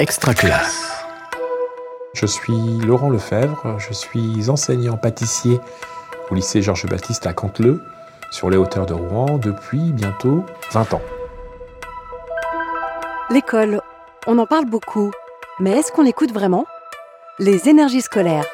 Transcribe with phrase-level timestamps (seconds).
[0.00, 0.92] Extraculasse.
[2.14, 5.58] Je suis Laurent Lefebvre, je suis enseignant pâtissier
[6.30, 7.82] au lycée Georges Baptiste à Canteleu,
[8.30, 11.02] sur les hauteurs de Rouen, depuis bientôt 20 ans.
[13.30, 13.80] L'école,
[14.28, 15.10] on en parle beaucoup,
[15.58, 16.64] mais est-ce qu'on l'écoute vraiment?
[17.40, 18.46] Les énergies scolaires.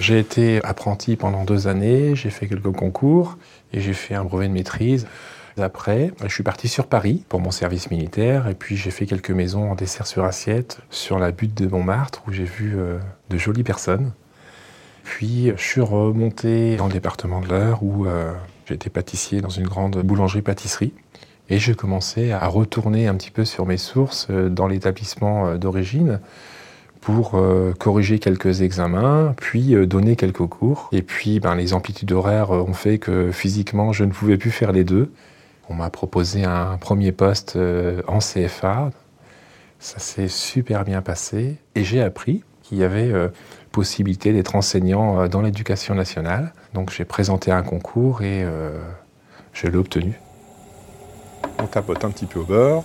[0.00, 3.38] J'ai été apprenti pendant deux années, j'ai fait quelques concours
[3.72, 5.06] et j'ai fait un brevet de maîtrise.
[5.58, 9.30] Après, je suis parti sur Paris pour mon service militaire et puis j'ai fait quelques
[9.30, 12.98] maisons en dessert sur assiette sur la butte de Montmartre où j'ai vu euh,
[13.30, 14.12] de jolies personnes.
[15.02, 18.32] Puis je suis remonté dans le département de l'Eure où euh,
[18.66, 20.92] j'étais pâtissier dans une grande boulangerie-pâtisserie.
[21.48, 26.20] Et j'ai commencé à retourner un petit peu sur mes sources euh, dans l'établissement d'origine
[27.00, 27.40] pour
[27.78, 30.88] corriger quelques examens, puis donner quelques cours.
[30.90, 34.72] Et puis ben, les amplitudes horaires ont fait que physiquement je ne pouvais plus faire
[34.72, 35.12] les deux.
[35.68, 38.90] On m'a proposé un premier poste euh, en CFA.
[39.80, 43.28] Ça s'est super bien passé et j'ai appris qu'il y avait euh,
[43.72, 46.52] possibilité d'être enseignant euh, dans l'éducation nationale.
[46.72, 48.46] Donc j'ai présenté un concours et
[49.52, 50.20] je l'ai obtenu.
[51.58, 52.84] On tapote un petit peu au beurre.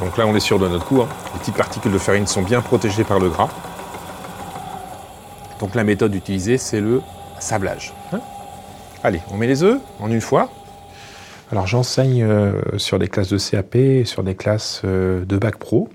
[0.00, 1.00] Donc là, on est sûr de notre coup.
[1.00, 1.08] Hein.
[1.32, 3.48] Les petites particules de farine sont bien protégées par le gras.
[5.64, 7.00] Donc la méthode utilisée, c'est le
[7.40, 7.94] sablage.
[8.12, 8.20] Hein
[9.02, 10.50] Allez, on met les œufs en une fois.
[11.50, 15.56] Alors j'enseigne euh, sur des classes de CAP et sur des classes euh, de bac
[15.56, 15.88] pro.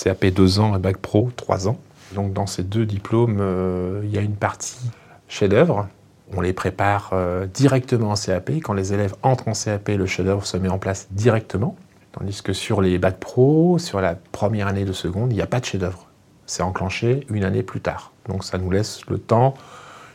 [0.00, 1.80] CAP 2 ans et bac pro 3 ans.
[2.14, 4.78] Donc dans ces deux diplômes, euh, il y a une partie
[5.26, 5.88] chef-d'œuvre.
[6.36, 7.12] On les prépare
[7.52, 8.60] directement en CAP.
[8.62, 11.74] Quand les élèves entrent en CAP, le chef-d'œuvre se met en place directement.
[12.12, 15.48] Tandis que sur les bacs pro, sur la première année de seconde, il n'y a
[15.48, 16.09] pas de chef-d'œuvre.
[16.50, 18.10] C'est enclenché une année plus tard.
[18.28, 19.54] Donc ça nous laisse le temps,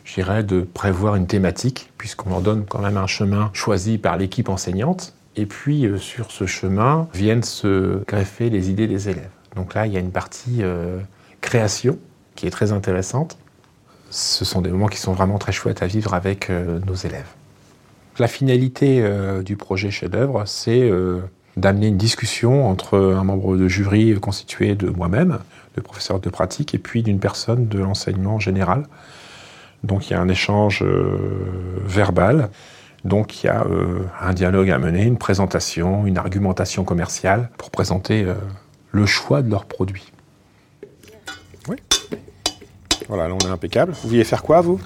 [0.04, 4.50] j'irais, de prévoir une thématique, puisqu'on leur donne quand même un chemin choisi par l'équipe
[4.50, 5.14] enseignante.
[5.38, 9.30] Et puis euh, sur ce chemin viennent se greffer les idées des élèves.
[9.56, 11.00] Donc là, il y a une partie euh,
[11.40, 11.98] création
[12.36, 13.38] qui est très intéressante.
[14.10, 17.30] Ce sont des moments qui sont vraiment très chouettes à vivre avec euh, nos élèves.
[18.20, 19.10] La finalité
[19.44, 20.90] du projet chef-d'œuvre, c'est
[21.58, 25.40] d'amener une discussion entre un membre de jury constitué de moi-même,
[25.76, 28.88] de professeur de pratique et puis d'une personne de l'enseignement général.
[29.84, 31.18] Donc il y a un échange euh,
[31.86, 32.50] verbal,
[33.04, 37.70] donc il y a euh, un dialogue à mener, une présentation, une argumentation commerciale pour
[37.70, 38.34] présenter euh,
[38.92, 40.12] le choix de leurs produits.
[41.70, 41.78] Oui.
[43.08, 43.94] Voilà, là on est impeccable.
[44.02, 44.80] Vous vouliez faire quoi vous?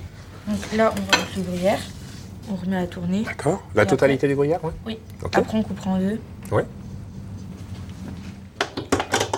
[0.75, 1.79] Là on va mettre le gruyère,
[2.51, 3.23] on remet à tourner.
[3.23, 3.63] D'accord.
[3.75, 4.99] La totalité du gruyère Oui.
[5.23, 6.19] Après on coupera en deux.
[6.51, 6.63] Oui.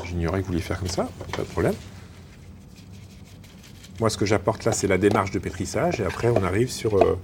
[0.05, 1.73] J'ignorais que vous vouliez faire comme ça, pas de problème.
[3.99, 6.97] Moi, ce que j'apporte là, c'est la démarche de pétrissage, et après, on arrive sur,
[6.97, 7.19] euh,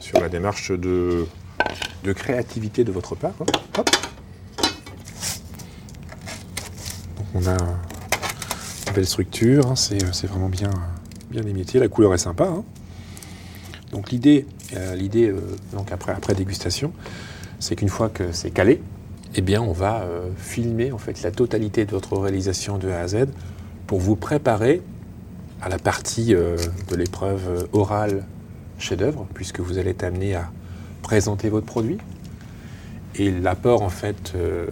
[0.00, 1.26] sur la démarche de,
[2.04, 3.34] de créativité de votre part.
[3.40, 3.46] Hein.
[3.78, 3.90] Hop.
[7.16, 9.76] Donc, on a une belle structure, hein.
[9.76, 10.70] c'est vraiment bien,
[11.30, 12.44] bien émietté, la couleur est sympa.
[12.44, 12.64] Hein.
[13.92, 15.40] Donc, l'idée, euh, l'idée euh,
[15.72, 16.92] donc après, après dégustation,
[17.60, 18.82] c'est qu'une fois que c'est calé,
[19.36, 23.00] eh bien, on va euh, filmer en fait la totalité de votre réalisation de A
[23.00, 23.26] à Z
[23.86, 24.82] pour vous préparer
[25.62, 26.56] à la partie euh,
[26.88, 28.24] de l'épreuve orale
[28.78, 30.50] chef-d'œuvre, puisque vous allez être amené à
[31.02, 31.98] présenter votre produit.
[33.16, 34.66] Et l'apport en fait euh,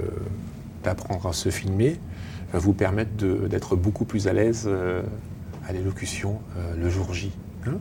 [0.82, 1.98] d'apprendre à se filmer
[2.52, 3.12] va vous permettre
[3.48, 4.68] d'être beaucoup plus à l'aise
[5.68, 6.40] à l'élocution
[6.78, 7.30] le jour J.
[7.66, 7.74] Hein.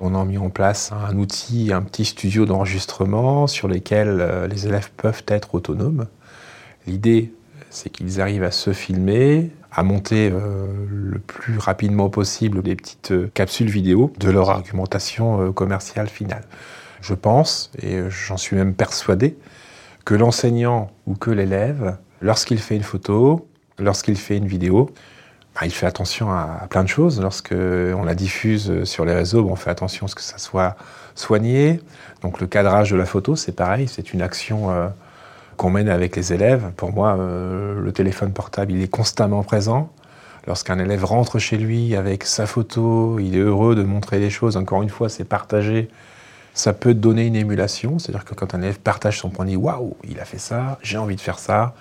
[0.00, 4.90] On a mis en place un outil, un petit studio d'enregistrement sur lequel les élèves
[4.96, 6.06] peuvent être autonomes.
[6.86, 7.32] L'idée,
[7.70, 13.12] c'est qu'ils arrivent à se filmer, à monter euh, le plus rapidement possible des petites
[13.12, 16.44] euh, capsules vidéo de leur argumentation euh, commerciale finale.
[17.00, 19.38] Je pense, et j'en suis même persuadé,
[20.04, 24.90] que l'enseignant ou que l'élève, lorsqu'il fait une photo, lorsqu'il fait une vidéo,
[25.54, 27.20] bah, il fait attention à, plein de choses.
[27.20, 30.76] Lorsqu'on la diffuse sur les réseaux, on fait attention à ce que ça soit
[31.14, 31.80] soigné.
[32.22, 34.70] Donc le cadrage de la photo, c'est pareil, c'est une action
[35.60, 36.70] qu'on mène avec les élèves.
[36.78, 39.92] Pour moi, euh, le téléphone portable, il est constamment présent.
[40.46, 44.56] Lorsqu'un élève rentre chez lui avec sa photo, il est heureux de montrer des choses.
[44.56, 45.90] Encore une fois, c'est partagé.
[46.54, 49.56] Ça peut donner une émulation, c'est-à-dire que quand un élève partage son point de vue,
[49.56, 51.74] waouh, il a fait ça, j'ai envie de faire ça,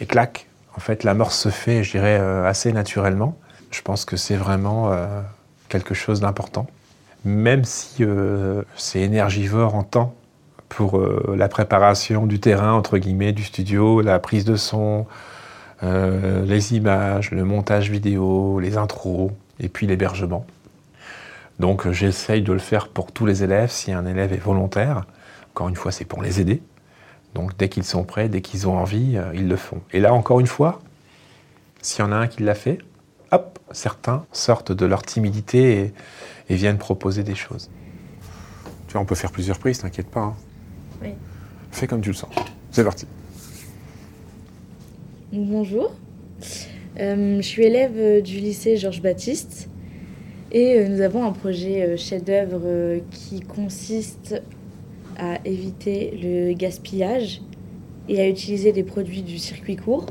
[0.00, 3.36] et clac, en fait, l'amorce se fait, je dirais, euh, assez naturellement.
[3.70, 5.20] Je pense que c'est vraiment euh,
[5.68, 6.66] quelque chose d'important.
[7.24, 8.04] Même si
[8.74, 10.16] c'est énergivore en temps,
[10.72, 15.06] pour euh, la préparation du terrain, entre guillemets, du studio, la prise de son,
[15.82, 20.46] euh, les images, le montage vidéo, les intros, et puis l'hébergement.
[21.58, 23.70] Donc j'essaye de le faire pour tous les élèves.
[23.70, 25.04] Si un élève est volontaire,
[25.54, 26.62] encore une fois, c'est pour les aider.
[27.34, 29.80] Donc dès qu'ils sont prêts, dès qu'ils ont envie, euh, ils le font.
[29.92, 30.80] Et là, encore une fois,
[31.80, 32.78] s'il y en a un qui l'a fait,
[33.30, 35.92] hop, certains sortent de leur timidité et,
[36.50, 37.70] et viennent proposer des choses.
[38.86, 40.20] Tu vois, on peut faire plusieurs prises, t'inquiète pas.
[40.20, 40.36] hein.
[41.02, 41.14] Oui.
[41.70, 42.30] Fais comme tu le sens.
[42.70, 43.06] C'est parti.
[45.32, 45.94] Bonjour.
[47.00, 49.70] Euh, je suis élève euh, du lycée Georges Baptiste
[50.50, 54.42] et euh, nous avons un projet euh, chef-d'œuvre euh, qui consiste
[55.22, 57.40] à éviter le gaspillage
[58.08, 60.06] et à utiliser des produits du circuit court.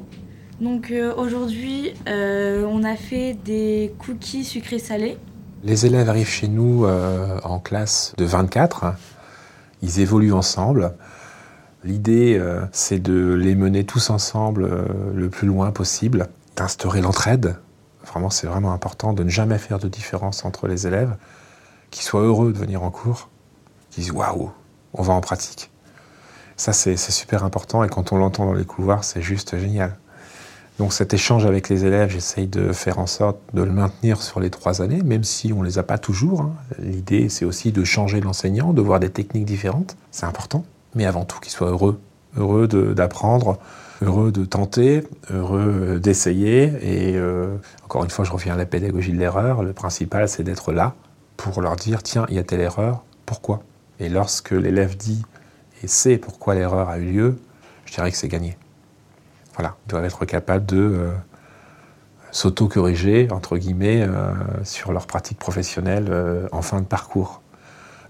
[0.61, 5.17] Donc euh, aujourd'hui, euh, on a fait des cookies sucrés salés.
[5.63, 8.93] Les élèves arrivent chez nous euh, en classe de 24.
[9.81, 10.93] Ils évoluent ensemble.
[11.83, 17.57] L'idée, euh, c'est de les mener tous ensemble euh, le plus loin possible, d'instaurer l'entraide.
[18.05, 21.15] Vraiment, c'est vraiment important de ne jamais faire de différence entre les élèves,
[21.89, 23.29] qu'ils soient heureux de venir en cours,
[23.89, 24.51] qu'ils disent waouh,
[24.93, 25.69] on va en pratique.
[26.57, 29.97] Ça, c'est super important et quand on l'entend dans les couloirs, c'est juste génial.
[30.79, 34.39] Donc cet échange avec les élèves, j'essaye de faire en sorte de le maintenir sur
[34.39, 36.41] les trois années, même si on ne les a pas toujours.
[36.41, 36.53] hein.
[36.79, 39.95] L'idée, c'est aussi de changer l'enseignant, de voir des techniques différentes.
[40.11, 40.63] C'est important.
[40.95, 41.99] Mais avant tout, qu'ils soient heureux.
[42.37, 43.59] Heureux d'apprendre,
[44.01, 46.73] heureux de tenter, heureux euh, d'essayer.
[46.81, 49.63] Et euh, encore une fois, je reviens à la pédagogie de l'erreur.
[49.63, 50.95] Le principal, c'est d'être là
[51.37, 53.61] pour leur dire, tiens, il y a telle erreur, pourquoi?
[54.01, 55.23] Et lorsque l'élève dit
[55.83, 57.39] et sait pourquoi l'erreur a eu lieu,
[57.85, 58.57] je dirais que c'est gagné.
[59.53, 61.11] Voilà, ils doivent être capables de euh,
[62.31, 64.33] s'auto-corriger, entre guillemets, euh,
[64.63, 67.41] sur leur pratique professionnelle euh, en fin de parcours.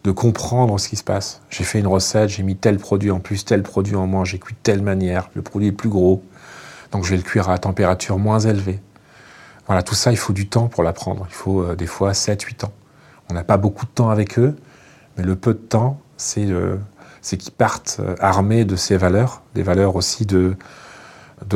[0.05, 1.41] De comprendre ce qui se passe.
[1.49, 4.39] J'ai fait une recette, j'ai mis tel produit en plus, tel produit en moins, j'ai
[4.39, 6.23] cuit de telle manière, le produit est plus gros,
[6.91, 8.79] donc je vais le cuire à température moins élevée.
[9.67, 11.27] Voilà, tout ça, il faut du temps pour l'apprendre.
[11.29, 12.73] Il faut euh, des fois 7-8 ans.
[13.29, 14.55] On n'a pas beaucoup de temps avec eux,
[15.17, 16.77] mais le peu de temps, c'est euh,
[17.21, 20.55] qu'ils partent euh, armés de ces valeurs, des valeurs aussi de,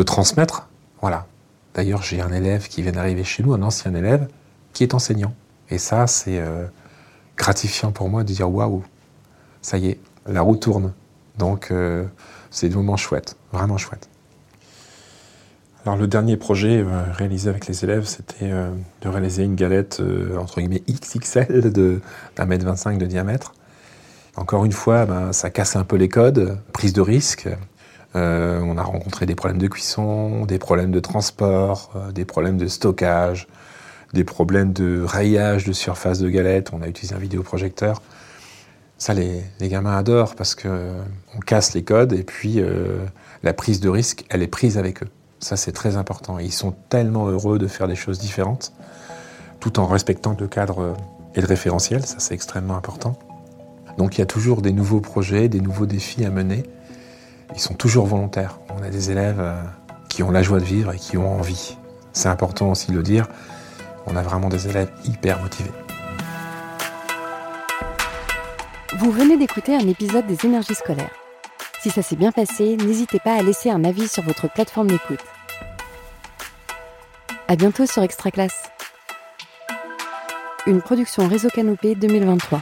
[0.05, 0.67] transmettre.
[1.01, 1.27] Voilà.
[1.73, 4.27] D'ailleurs, j'ai un élève qui vient d'arriver chez nous, un ancien élève,
[4.73, 5.33] qui est enseignant.
[5.69, 6.65] Et ça, c'est euh,
[7.37, 8.83] gratifiant pour moi de dire waouh,
[9.61, 10.93] ça y est, la roue tourne.
[11.37, 11.73] Donc,
[12.49, 14.07] c'est des moments chouettes, vraiment chouettes.
[15.85, 18.71] Alors, le dernier projet euh, réalisé avec les élèves, c'était euh,
[19.03, 22.01] de réaliser une galette euh, entre guillemets XXL de
[22.35, 23.53] d'un mètre 25 de diamètre.
[24.35, 27.47] Encore une fois, ben, ça casse un peu les codes, prise de risque.
[28.15, 33.47] On a rencontré des problèmes de cuisson, des problèmes de transport, des problèmes de stockage,
[34.13, 36.71] des problèmes de rayage de surface de galette.
[36.71, 38.01] On a utilisé un vidéoprojecteur.
[38.97, 41.03] Ça, les, gamins adorent parce que euh,
[41.35, 42.61] on casse les codes et puis
[43.43, 45.09] la prise de risque, elle est prise avec eux.
[45.45, 46.39] Ça, c'est très important.
[46.39, 48.73] Ils sont tellement heureux de faire des choses différentes,
[49.59, 50.93] tout en respectant le cadre euh,
[51.35, 52.03] et le référentiel.
[52.03, 53.15] Ça, c'est extrêmement important.
[53.99, 56.63] Donc, il y a toujours des nouveaux projets, des nouveaux défis à mener.
[57.53, 58.57] Ils sont toujours volontaires.
[58.75, 59.61] On a des élèves euh,
[60.09, 61.77] qui ont la joie de vivre et qui ont envie.
[62.11, 63.27] C'est important aussi de le dire.
[64.07, 65.69] On a vraiment des élèves hyper motivés.
[68.97, 71.13] Vous venez d'écouter un épisode des énergies scolaires.
[71.83, 75.19] Si ça s'est bien passé, n'hésitez pas à laisser un avis sur votre plateforme d'écoute.
[77.47, 78.63] À bientôt sur Extra Classe.
[80.65, 82.61] Une production Réseau Canopé 2023.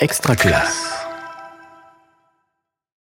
[0.00, 0.93] Extra classe.